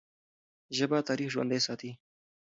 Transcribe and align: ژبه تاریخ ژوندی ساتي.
ژبه 0.77 0.97
تاریخ 1.07 1.29
ژوندی 1.33 1.59
ساتي. 1.65 1.91